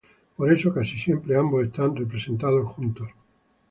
Por 0.37 0.51
eso 0.51 0.73
casi 0.73 0.97
siempre 0.97 1.37
ambos 1.37 1.63
están 1.63 1.95
representados 1.95 2.67
juntos. 2.73 3.07